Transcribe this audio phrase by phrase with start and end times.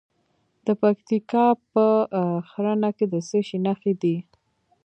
[0.65, 1.85] د پکتیکا په
[2.49, 4.17] ښرنه کې د څه شي نښې دي؟